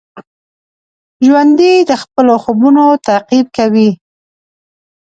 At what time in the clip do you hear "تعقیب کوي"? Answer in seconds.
3.07-3.89